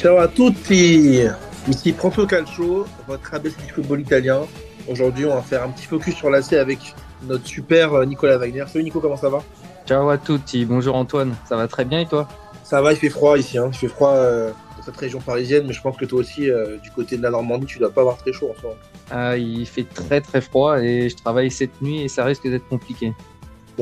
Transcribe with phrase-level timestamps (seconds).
[0.00, 1.20] Ciao à tutti
[1.68, 4.46] Ici Pronto Calcio, votre ABC du football italien.
[4.88, 6.78] Aujourd'hui, on va faire un petit focus sur l'AC avec
[7.24, 8.64] notre super euh, Nicolas Wagner.
[8.66, 9.42] Salut Nico, comment ça va?
[9.86, 12.26] Ciao à tutti, bonjour Antoine, ça va très bien et toi?
[12.64, 13.68] Ça va, il fait froid ici, hein.
[13.70, 16.78] il fait froid euh, dans cette région parisienne, mais je pense que toi aussi, euh,
[16.78, 18.78] du côté de la Normandie, tu dois pas avoir très chaud en ce moment.
[19.10, 22.66] Ah, Il fait très très froid et je travaille cette nuit et ça risque d'être
[22.68, 23.12] compliqué.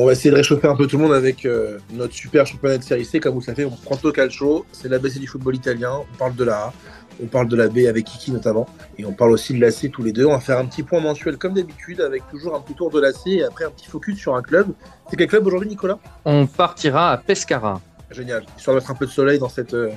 [0.00, 2.78] On va essayer de réchauffer un peu tout le monde avec euh, notre super championnat
[2.78, 3.18] de série C.
[3.18, 5.90] Comme vous le savez, on prend au calcio, c'est l'ABC du football italien.
[6.12, 6.72] On parle de la A,
[7.20, 8.66] on parle de la B avec Kiki notamment,
[8.96, 10.24] et on parle aussi de l'AC tous les deux.
[10.24, 13.00] On va faire un petit point mensuel comme d'habitude, avec toujours un petit tour de
[13.00, 14.68] l'AC et après un petit focus sur un club.
[15.10, 15.98] C'est quel club aujourd'hui, Nicolas?
[16.24, 17.80] On partira à Pescara.
[18.12, 19.90] Génial, histoire de mettre un peu de soleil dans cette euh,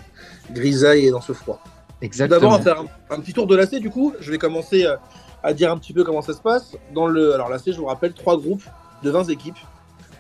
[0.52, 1.62] grisaille et dans ce froid.
[2.02, 2.40] Exactement.
[2.40, 2.80] D'abord, on va faire
[3.12, 4.16] un, un petit tour de l'AC du coup.
[4.20, 4.96] Je vais commencer euh,
[5.44, 6.76] à dire un petit peu comment ça se passe.
[6.92, 8.64] Dans le, alors l'AC, je vous rappelle, trois groupes
[9.04, 9.60] de 20 équipes.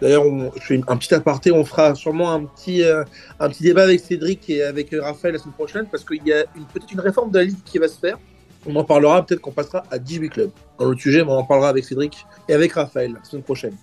[0.01, 0.23] D'ailleurs,
[0.55, 1.51] je fais un petit aparté.
[1.51, 3.03] On fera sûrement un petit, euh,
[3.39, 6.33] un petit débat avec Cédric et avec euh, Raphaël la semaine prochaine parce qu'il y
[6.33, 8.17] a peut-être une réforme de la Ligue qui va se faire.
[8.65, 10.51] On en parlera, peut-être qu'on passera à 18 clubs.
[10.79, 13.75] Dans le sujet, mais on en parlera avec Cédric et avec Raphaël la semaine prochaine.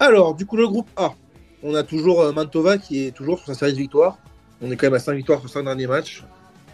[0.00, 1.14] Alors, du coup, le groupe A,
[1.62, 4.18] on a toujours euh, Mantova qui est toujours sur sa série de victoires.
[4.60, 6.24] On est quand même à 5 victoires sur 5 derniers matchs,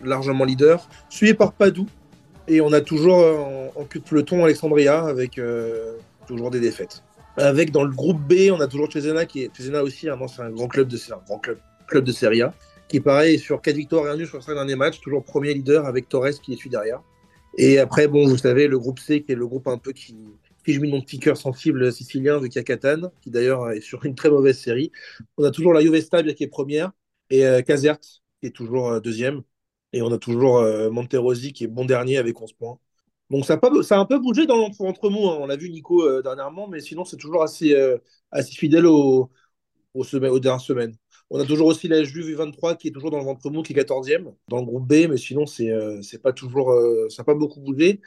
[0.03, 0.89] largement leader.
[1.09, 1.87] Suivi par Padoue.
[2.49, 5.41] Et on a toujours en, en queue de peloton Alexandria avec
[6.27, 7.03] toujours des défaites.
[7.37, 10.43] Avec dans le groupe B, on a toujours Cesena qui est Cesena aussi, hein, c'est
[10.43, 12.55] un grand club de grand club, de Serie A,
[12.89, 15.87] qui pareil sur 4 victoires et un nul sur 5 derniers matchs, toujours premier leader
[15.87, 17.03] avec Torres qui est suit derrière.
[17.57, 20.17] Et après, bon, vous savez, le groupe C qui est le groupe un peu qui
[20.65, 24.59] fiche mon petit cœur sensible sicilien avec Catane, qui d'ailleurs est sur une très mauvaise
[24.59, 24.91] série.
[25.37, 26.93] On a toujours la Juve qui est première
[27.31, 27.99] et euh, Casert
[28.41, 29.43] qui est toujours euh, deuxième.
[29.93, 32.79] Et on a toujours euh, Monterosi qui est bon dernier avec 11 points.
[33.31, 35.29] Donc ça a, un peu bougé dans l'entre entre nous.
[35.29, 35.39] hein.
[35.41, 37.99] On l'a vu Nico euh, dernièrement, mais sinon c'est toujours assez, euh,
[38.43, 39.31] fidèle aux,
[39.95, 40.95] dernières semaines.
[41.31, 43.73] On a toujours aussi la Juve 23 qui est toujours dans le ventre mou, qui
[43.73, 46.73] est 14e dans le groupe B, mais sinon c'est euh, pas toujours,
[47.09, 48.01] ça n'a pas beaucoup bougé.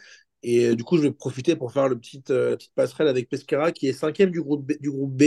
[0.44, 3.72] Et du coup, je vais profiter pour faire le petit, la petite passerelle avec Pescara
[3.72, 5.24] qui est cinquième du groupe B,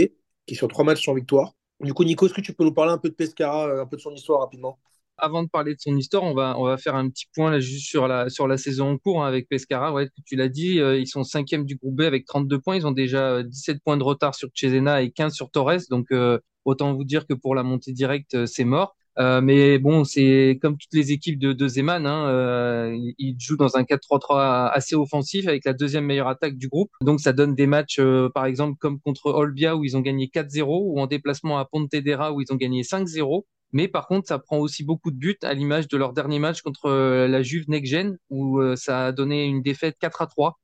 [0.46, 1.54] qui est sur trois matchs sans victoire.
[1.80, 3.96] Du coup, Nico, est-ce que tu peux nous parler un peu de Pescara, un peu
[3.96, 4.78] de son histoire rapidement?
[5.20, 7.86] Avant de parler de son histoire, on va, on va faire un petit point juste
[7.86, 9.92] sur la, sur la saison en cours hein, avec Pescara.
[9.92, 12.76] Ouais, tu l'as dit, euh, ils sont cinquième du groupe B avec 32 points.
[12.76, 15.82] Ils ont déjà euh, 17 points de retard sur Cesena et 15 sur Torres.
[15.90, 18.96] Donc, euh, autant vous dire que pour la montée directe, euh, c'est mort.
[19.18, 23.56] Euh, mais bon, c'est comme toutes les équipes de, de Zeman, hein, euh, ils jouent
[23.56, 26.90] dans un 4-3-3 assez offensif avec la deuxième meilleure attaque du groupe.
[27.02, 30.28] Donc ça donne des matchs, euh, par exemple, comme contre Olbia où ils ont gagné
[30.28, 33.44] 4-0 ou en déplacement à Pontedera où ils ont gagné 5-0.
[33.72, 36.62] Mais par contre, ça prend aussi beaucoup de buts à l'image de leur dernier match
[36.62, 40.26] contre euh, la Juve Next Gen où euh, ça a donné une défaite 4 à
[40.26, 40.58] 3.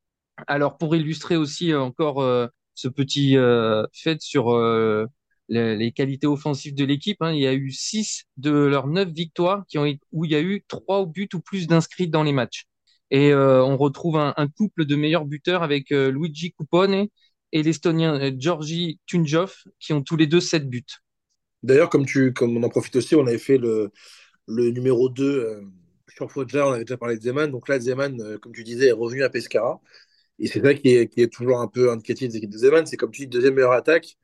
[0.49, 2.23] Alors pour illustrer aussi euh, encore
[2.75, 3.37] ce petit
[3.93, 4.55] fait sur
[5.49, 9.65] les, qualités offensives de l'équipe, hein, il y a eu 6 de leurs 9 victoires
[10.13, 12.67] où il y a eu 3 buts ou plus d'inscrits dans les matchs.
[13.11, 17.07] Et on retrouve un, couple de meilleurs buteurs avec Luigi Cupone
[17.53, 20.85] et l'Estonien Georgi Tunjov qui ont tous les deux 7 buts.
[21.63, 23.91] D'ailleurs, comme, tu, comme on en profite aussi, on avait fait le,
[24.49, 25.63] le numéro 2 euh,
[26.17, 27.51] sur Foggia, on avait déjà parlé de Zeman.
[27.51, 29.81] Donc là, Zeman, euh, comme tu disais, est revenu à Pescara.
[30.39, 32.87] Et c'est ça qui est, qui est toujours un peu indicatif des équipes de Zeman.
[32.87, 34.17] C'est comme tu dis, deuxième meilleure attaque,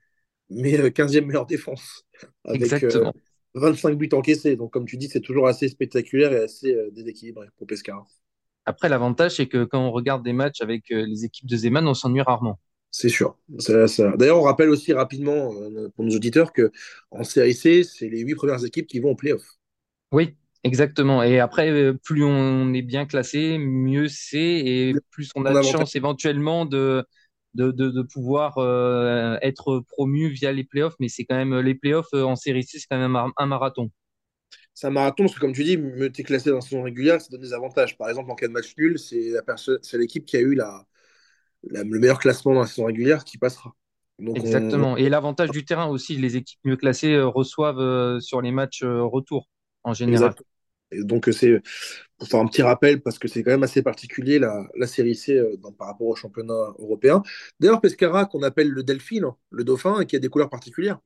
[0.50, 2.04] mais euh, 15e meilleure défense.
[2.44, 3.12] Avec euh, Exactement.
[3.54, 4.56] 25 buts encaissés.
[4.56, 8.06] Donc, comme tu dis, c'est toujours assez spectaculaire et assez euh, déséquilibré pour Pescara.
[8.64, 11.86] Après, l'avantage, c'est que quand on regarde des matchs avec euh, les équipes de Zeman,
[11.86, 12.58] on s'ennuie rarement.
[12.92, 13.38] C'est sûr.
[13.58, 16.70] Ça- ça- D'ailleurs, on rappelle aussi rapidement euh, pour nos auditeurs que
[17.10, 19.42] en Série C, c'est les huit premières équipes qui vont en playoff.
[20.12, 21.22] Oui, exactement.
[21.22, 25.62] Et après, euh, plus on est bien classé, mieux c'est, et plus on a de
[25.62, 27.04] chance éventuellement de,
[27.54, 30.96] de, de, de pouvoir euh, être promu via les playoffs.
[31.00, 33.90] Mais c'est quand même les playoffs en série C, c'est quand même un, marathon.
[34.74, 37.20] C'est un marathon parce que, comme tu dis, mieux t'es classé dans la saison régulière,
[37.20, 37.96] ça donne des avantages.
[37.96, 40.54] Par exemple, en cas de match nul, c'est la personne, c'est l'équipe qui a eu
[40.54, 40.86] la,
[41.70, 43.74] la- le meilleur classement dans la saison régulière qui passera.
[44.18, 44.96] Donc, on, Exactement.
[44.96, 48.82] Et l'avantage du terrain aussi, les équipes mieux classées euh, reçoivent euh, sur les matchs
[48.82, 49.48] euh, retour
[49.84, 50.34] en général.
[50.34, 50.42] exact.
[50.90, 51.62] Et donc, c'est
[52.18, 55.14] pour faire un petit rappel parce que c'est quand même assez particulier la, la série
[55.16, 57.22] C dans- par rapport au championnat européen.
[57.60, 61.00] D'ailleurs, Pescara, qu'on appelle le Delphine, le dauphin, et qui a des couleurs particulières.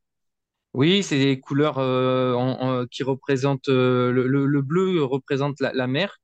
[0.74, 5.58] Oui, c'est des couleurs euh, en- en- qui représentent euh, le, le- le bleu représente
[5.60, 6.18] la, la mer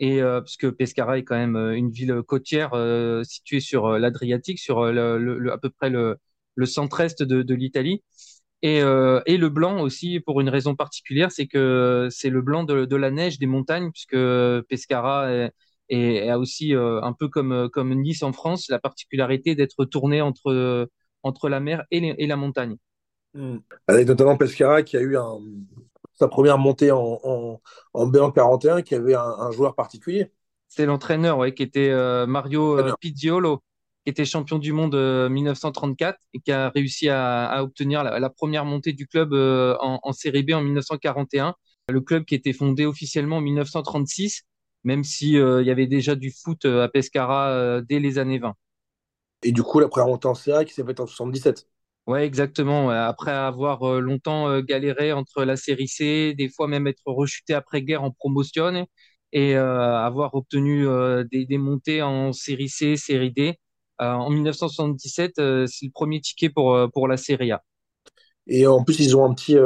[0.00, 3.86] et euh, parce que Pescara est quand même euh, une ville côtière euh, située sur
[3.86, 6.18] euh, l'Adriatique, sur le, le- le- à peu près le,
[6.56, 8.02] le centre-est de, de l'Italie.
[8.62, 12.64] Et, euh, et le blanc aussi pour une raison particulière, c'est que c'est le blanc
[12.64, 14.16] de, de la neige des montagnes puisque
[14.68, 15.50] Pescara est,
[15.88, 20.20] est- a aussi euh, un peu comme comme Nice en France la particularité d'être tourné
[20.20, 20.88] entre
[21.22, 22.76] entre la mer et, les- et la montagne.
[23.34, 23.58] Mm.
[23.86, 25.38] Avec notamment Pescara qui a eu un,
[26.20, 27.60] sa première montée en, en,
[27.94, 30.30] en B41 qui avait un, joueur particulier.
[30.68, 31.92] C'est l'entraîneur, ouais, qui était
[32.26, 33.62] Mario Pizziolo
[34.04, 38.92] qui était champion du monde 1934 et qui a réussi à, obtenir la, première montée
[38.94, 41.54] du club en, en, Série B en 1941.
[41.88, 44.44] Le club qui était fondé officiellement en 1936
[44.84, 48.18] même si euh, il y avait déjà du foot euh, à Pescara euh, dès les
[48.18, 48.54] années 20.
[49.42, 51.66] Et du coup, la première montée en CA qui s'est faite en 77.
[52.10, 52.90] Ouais, exactement.
[52.90, 58.10] Après avoir longtemps galéré entre la série C, des fois même être rechuté après-guerre en
[58.10, 58.86] promotion
[59.32, 60.86] et avoir obtenu
[61.30, 63.54] des, montées en série C, série D.
[64.00, 67.62] en 1977, c'est le premier ticket pour, pour la série A.
[68.48, 69.56] Et en plus, ils ont un petit.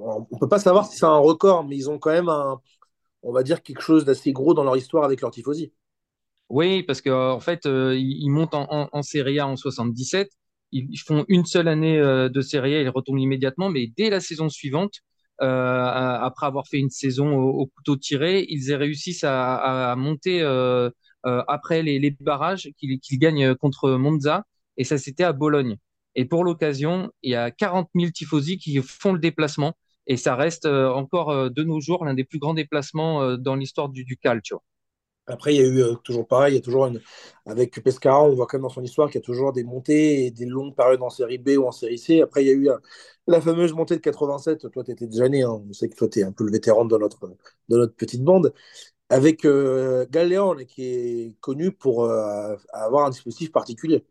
[0.00, 2.62] on peut pas savoir si c'est un record, mais ils ont quand même un,
[3.22, 5.72] on va dire, quelque chose d'assez gros dans leur histoire avec leur tifosi.
[6.50, 10.30] Oui, parce qu'en en fait, euh, ils, montent en, en, Serie A en 77.
[10.74, 14.20] Ils, font une seule année euh, de Serie A, ils retournent immédiatement, mais dès la
[14.20, 15.00] saison suivante,
[15.40, 20.42] euh, après avoir fait une saison au, couteau tiré, ils réussissent à, monter
[21.22, 24.44] après les, barrages qu'ils gagnent contre Monza,
[24.76, 25.76] et ça c'était à Bologne.
[26.16, 29.74] Et pour l'occasion, il y a 40 000 tifosi qui font le déplacement
[30.06, 33.36] et ça reste euh, encore euh, de nos jours l'un des plus grands déplacements euh,
[33.36, 34.62] dans l'histoire du calcio.
[35.26, 37.00] Après, il y a eu toujours pareil, il y a toujours une...
[37.46, 40.26] avec Pescara, on voit quand même dans son histoire qu'il y a toujours des montées
[40.26, 42.20] et des longues périodes en série B ou en série C.
[42.22, 42.68] Après, il y a eu
[43.26, 44.70] la fameuse montée de 87.
[44.70, 45.62] Toi, tu étais déjà né, hein.
[45.68, 47.28] on sait que toi, tu es un peu le vétéran de notre,
[47.68, 48.52] de notre petite bande.
[49.10, 50.06] Avec euh,
[50.68, 52.04] qui est connu pour
[52.72, 54.04] avoir un dispositif particulier.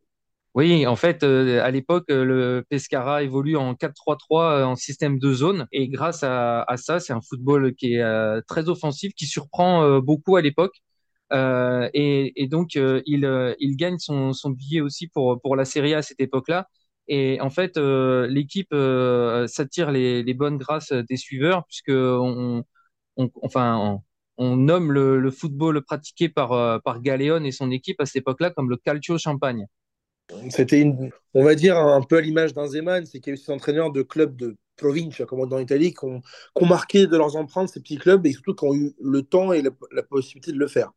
[0.55, 5.17] Oui, en fait, euh, à l'époque, euh, le Pescara évolue en 4-3-3 euh, en système
[5.17, 5.67] de zone.
[5.71, 10.41] Et grâce à, ça, c'est un football qui est très offensif, qui surprend beaucoup à
[10.41, 10.81] l'époque.
[11.33, 16.67] Et, donc, il, il gagne son, billet aussi pour, la Serie A à cette époque-là.
[17.07, 18.73] Et en fait, l'équipe
[19.47, 22.63] s'attire les, bonnes grâces des suiveurs, puisque on,
[23.41, 24.01] enfin,
[24.37, 28.69] on, nomme le, football pratiqué par, par Galéon et son équipe à cette époque-là comme
[28.69, 29.67] le Calcio Champagne.
[30.49, 30.85] C'était,
[31.33, 34.01] on va dire, un peu à l'image d'un Zeman, c'est qu'il y a eu de
[34.01, 36.21] clubs de province, comme dans l'Italie, qui ont,
[36.61, 39.61] marqué de leurs empreintes ces petits clubs et surtout qui ont eu le temps et
[39.61, 40.91] la, possibilité de le faire.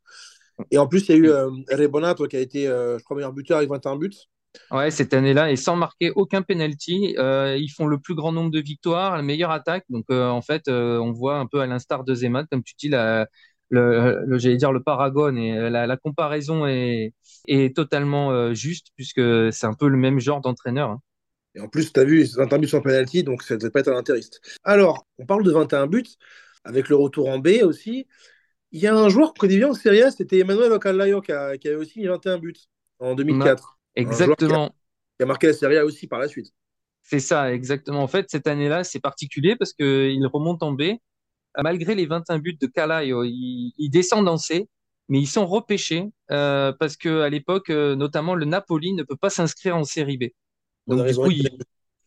[0.71, 3.17] Et en plus, il y a eu euh, Rebonato qui a été, euh, je crois,
[3.17, 4.11] meilleur buteur avec 21 buts.
[4.71, 8.51] Ouais, cette année-là, et sans marquer aucun penalty, euh, ils font le plus grand nombre
[8.51, 9.85] de victoires, la meilleure attaque.
[9.91, 12.91] Donc, en fait, on voit un peu à l'instar de Zeman, comme tu dis,
[13.71, 17.13] le, j'allais dire le paragone et la, comparaison est,
[17.75, 20.91] totalement euh, juste puisque c'est un peu le même genre d'entraîneur.
[20.91, 21.01] Hein.
[21.57, 23.81] Et en plus, tu as vu, 21 buts sans penalty, donc ça ne devait pas
[23.81, 24.41] être un intériste.
[24.63, 26.05] Alors, on parle de 21 buts,
[26.65, 28.07] avec le retour en B aussi.
[28.73, 31.77] Il y a un joueur bien en Serie A, c'était Emmanuel Ocalayo qui, qui, avait
[31.77, 32.55] aussi mis 21 buts
[32.99, 33.79] en 2004.
[33.95, 34.69] Exactement.
[35.19, 36.53] Qui a, marqué la Serie A aussi par la suite.
[37.03, 38.03] C'est ça, exactement.
[38.03, 40.83] En fait, cette année-là, c'est particulier parce qu'il remonte en B
[41.63, 44.69] malgré les 21 buts de Calaio, ils, ils, descendent en C,
[45.09, 49.17] mais ils sont repêchés euh, parce que à l'époque, euh, notamment le Napoli ne peut
[49.17, 50.25] pas s'inscrire en série B.
[50.87, 51.49] Donc du coup, ils,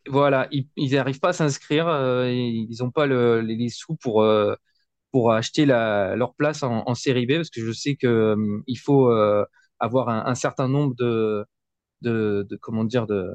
[0.08, 4.26] voilà, ils n'arrivent pas à s'inscrire, euh, ils n'ont pas le, les, sous pour
[5.12, 8.36] pour acheter la, leur place en, en, série B parce que je sais que
[8.68, 9.12] il faut
[9.80, 11.46] avoir un, un, certain nombre de,
[12.02, 13.32] de, de comment dire de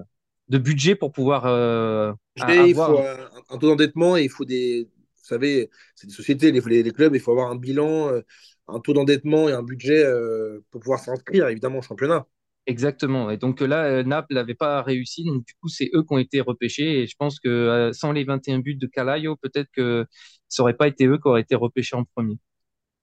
[0.48, 2.66] de budget pour pouvoir avoir...
[2.66, 4.88] il faut un taux d'endettement et il faut des,
[5.24, 8.20] vous savez, c'est des sociétés, les, les, clubs, il faut avoir un bilan, euh,
[8.68, 12.26] un taux d'endettement et un budget euh, pour pouvoir s'inscrire, évidemment, au championnat.
[12.66, 13.30] Exactement.
[13.30, 15.24] Et donc là, euh, Naples n'avait pas réussi.
[15.24, 17.02] Donc du coup, c'est eux qui ont été repêchés.
[17.02, 20.06] Et je pense que sans les 21 buts de Calayo, peut-être que
[20.48, 22.38] ça n'aurait pas été eux qui auraient été repêchés en premier.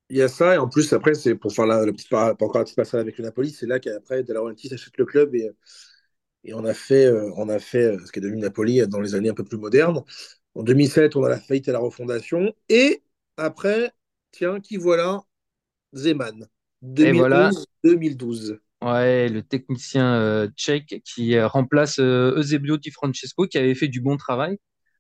[0.10, 0.56] Il y a ça.
[0.56, 3.02] Et en plus, après, c'est pour faire la, le petit, pas encore un petit passage
[3.02, 5.50] avec le Napoli, c'est là qu'après, De La Laurentiis s'achète le club et,
[6.44, 9.30] et on a fait, on a fait ce qui est devenu Napoli dans les années
[9.30, 10.04] un peu plus modernes.
[10.56, 12.54] En 2007, on a la faillite et la refondation.
[12.70, 13.04] Et
[13.38, 13.92] après,
[14.32, 15.22] tiens, qui voilà?
[15.94, 16.48] Zeman.
[16.82, 18.60] 2012.
[18.82, 23.88] Ouais, le technicien euh, tchèque qui euh, remplace euh, Eusebio Di Francesco, qui avait fait
[23.88, 24.58] du bon travail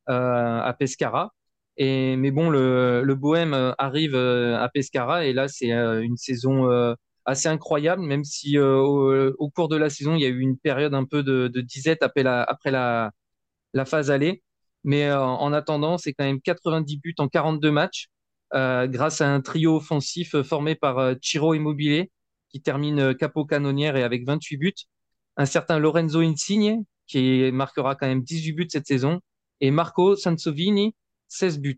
[0.07, 1.33] à Pescara.
[1.77, 6.69] Et, mais bon, le, Bohème arrive à Pescara et là, c'est une saison
[7.25, 10.93] assez incroyable, même si au, cours de la saison, il y a eu une période
[10.93, 13.11] un peu de, disette après la,
[13.85, 14.43] phase allée.
[14.83, 18.07] Mais en attendant, c'est quand même 90 buts en 42 matchs,
[18.53, 22.11] grâce à un trio offensif formé par Ciro Immobilier,
[22.51, 24.73] qui termine capo canonnière et avec 28 buts.
[25.37, 29.21] Un certain Lorenzo Insigne, qui marquera quand même 18 buts cette saison.
[29.59, 30.95] Et Marco Sansovini,
[31.29, 31.77] 16 buts.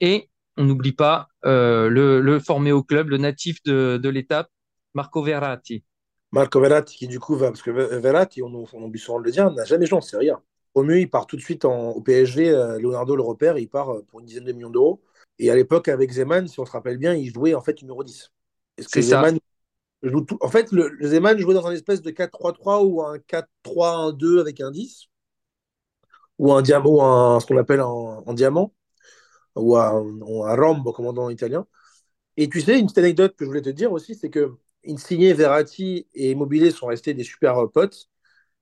[0.00, 4.48] Et on n'oublie pas le, le, formé au club, le natif de, de l'étape,
[4.94, 5.84] Marco Verratti.
[6.32, 9.30] Marco Verratti, qui du coup va, parce que Verratti, on, on oublie souvent de le
[9.30, 10.40] dire, n'a jamais joué en Serie A.
[10.74, 12.50] promu, il part tout de suite au PSG.
[12.80, 15.00] Leonardo le repère, il part pour une dizaine de millions d'euros.
[15.38, 18.02] Et à l'époque, avec Zeman, si on se rappelle bien, il jouait en fait numéro
[18.02, 18.32] 10.
[18.78, 19.22] C'est ça.
[20.02, 20.38] Joue tout...
[20.40, 24.70] En fait, le, Zeman jouait dans un espèce de 4-3-3 ou un 4-3-1-2 avec un
[24.70, 25.08] 10.
[26.38, 28.72] Ou un diamant, un, ce qu'on appelle un, diamant.
[29.56, 30.04] Ou un,
[30.46, 31.66] un rombo, comme on dit en italien.
[32.36, 35.32] Et tu sais, une petite anecdote que je voulais te dire aussi, c'est que Insigne,
[35.32, 38.08] Verratti et Immobilier sont restés des super potes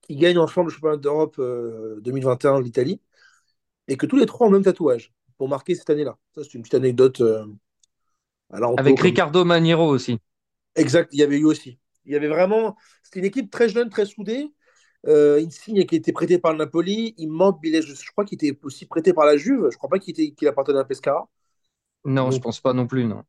[0.00, 1.36] qui gagnent ensemble le championnat d'Europe
[2.00, 3.00] 2021 l'Italie
[3.88, 6.16] et que tous les trois ont le même tatouage pour marquer cette année-là.
[6.34, 7.20] Ça, c'est une petite anecdote.
[7.20, 7.44] Euh,
[8.50, 10.18] Avec Ricardo Maniero aussi.
[10.76, 11.78] Exact, il y avait eu aussi.
[12.04, 12.76] Il y avait vraiment.
[13.02, 14.48] C'était une équipe très jeune, très soudée.
[15.06, 17.14] Euh, Insigne qui était prêté par le Napoli.
[17.18, 19.68] Il manque Billet, je, crois qu'il était aussi prêté par la Juve.
[19.70, 21.28] Je crois pas qu'il qu'il appartenait à Pescara.
[22.04, 23.22] Non, je pense pas non plus, non.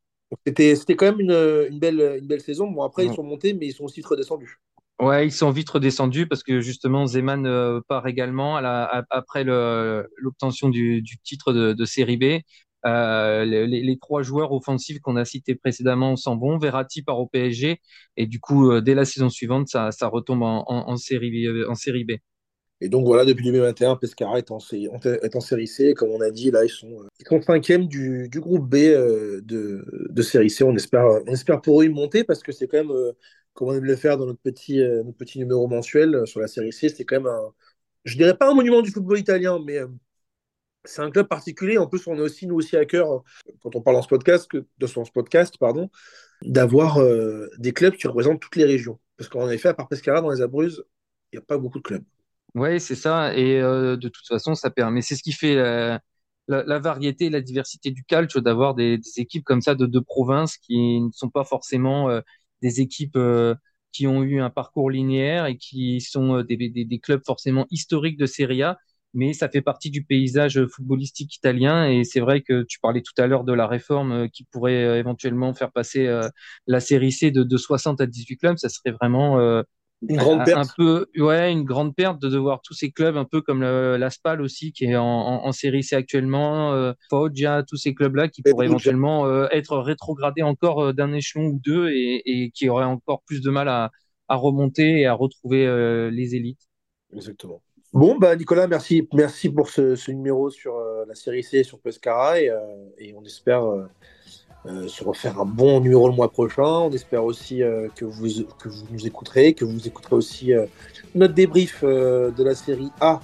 [0.46, 2.70] C'était quand même une, belle, une belle saison.
[2.70, 4.60] Bon, après, ils sont montés, mais ils sont aussi redescendus.
[5.00, 9.44] Ouais, ils sont vite redescendus parce que justement Zeman euh, part également à la, après
[9.44, 12.42] l'obtention du, du, titre de, de série B.
[12.86, 16.58] Euh, les, trois joueurs offensifs qu'on a cités précédemment s'en vont.
[16.58, 17.80] Verratti part au PSG
[18.16, 22.12] et du coup, euh, dès la saison suivante, ça, retombe en, en, en, série, B.
[22.80, 25.94] Et donc voilà, depuis 2021, Pescara est en, est en série C.
[25.94, 30.22] Comme on a dit, là, ils sont, ils sont cinquième du, groupe B de, de
[30.22, 30.62] série C.
[30.62, 33.12] On espère, on espère pour eux une montée parce que c'est quand même
[33.58, 36.40] comme on aime le faire dans notre petit, euh, notre petit numéro mensuel euh, sur
[36.40, 36.88] la série C.
[36.88, 37.52] C'est quand même un,
[38.04, 39.88] je dirais pas un monument du football italien, mais euh,
[40.84, 41.78] c'est un club particulier.
[41.78, 43.22] En plus, on est aussi, nous aussi, à cœur,
[43.60, 45.90] quand on parle dans ce podcast, de ce podcast, pardon,
[46.42, 46.98] d'avoir
[47.58, 48.98] des clubs qui représentent toutes les régions.
[49.16, 50.84] Parce qu'en effet, à part Pescara, dans les Abruzzes,
[51.32, 52.04] il n'y a pas beaucoup de clubs.
[52.54, 53.36] Oui, c'est ça.
[53.36, 55.02] Et de toute façon, ça permet.
[55.02, 55.56] C'est ce qui fait
[56.48, 61.00] la, variété la diversité du calcio, d'avoir des, équipes comme ça de deux provinces qui
[61.00, 62.08] ne sont pas forcément
[62.62, 63.54] des équipes euh,
[63.92, 68.26] qui ont eu un parcours linéaire et qui sont euh, des, clubs forcément historiques de
[68.26, 68.78] Serie A,
[69.14, 71.88] mais ça fait partie du paysage footballistique italien.
[71.88, 74.98] Et c'est vrai que tu parlais tout à l'heure de la réforme euh, qui pourrait
[74.98, 76.08] éventuellement faire passer
[76.66, 78.56] la Série C de, de 60 à 18 clubs.
[78.58, 79.64] Ça serait vraiment
[80.02, 80.58] une grande perte.
[80.58, 84.10] Un peu, ouais, une grande perte de devoir tous ces clubs, un peu comme la
[84.10, 88.42] Spal aussi, qui est en, en, série C actuellement, euh, Foggia, tous ces clubs-là qui
[88.42, 92.84] pourraient éventuellement euh, être rétrogradés encore euh, d'un échelon ou deux et, et, qui auraient
[92.84, 93.90] encore plus de mal à,
[94.28, 96.68] à remonter et à retrouver euh, les élites.
[97.12, 97.62] Exactement.
[97.92, 102.50] Bon, bah Nicolas, merci, merci pour ce, numéro sur la série C sur Pescara et,
[102.98, 103.62] et on espère
[104.66, 106.62] euh, se refaire un bon numéro le mois prochain.
[106.62, 108.26] On espère aussi euh, que, vous,
[108.58, 110.66] que vous nous écouterez, que vous écouterez aussi euh,
[111.14, 113.20] notre débrief de la série A,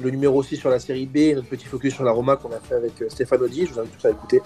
[0.00, 2.60] le numéro aussi sur la série B notre petit focus sur la Roma qu'on a
[2.60, 3.66] fait avec Stéphane Audi.
[3.66, 4.40] Je vous invite tous à écouter.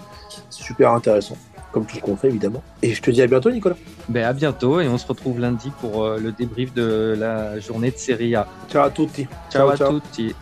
[0.49, 1.37] C'est super intéressant,
[1.71, 2.63] comme tout ce qu'on fait évidemment.
[2.81, 3.75] Et je te dis à bientôt, Nicolas.
[4.09, 7.97] Ben, à bientôt et on se retrouve lundi pour le débrief de la journée de
[7.97, 8.47] série A.
[8.69, 9.27] Ciao à tutti.
[9.51, 9.75] ciao.
[9.75, 9.87] ciao.
[9.87, 10.33] à tutti.